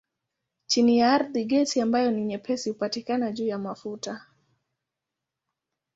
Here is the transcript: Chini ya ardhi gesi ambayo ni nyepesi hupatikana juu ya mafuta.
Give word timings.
Chini 0.67 0.97
ya 0.97 1.13
ardhi 1.13 1.45
gesi 1.45 1.81
ambayo 1.81 2.11
ni 2.11 2.25
nyepesi 2.25 2.69
hupatikana 2.69 3.31
juu 3.31 3.47
ya 3.47 3.57
mafuta. 3.57 4.25